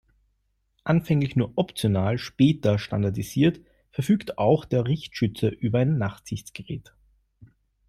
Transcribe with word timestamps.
Anfänglich 0.83 1.35
nur 1.35 1.51
optional, 1.59 2.17
später 2.17 2.79
standardisiert, 2.79 3.59
verfügt 3.91 4.39
auch 4.39 4.65
der 4.65 4.85
Richtschütze 4.87 5.47
über 5.49 5.77
ein 5.77 5.99
Nachtsichtgerät. 5.99 6.91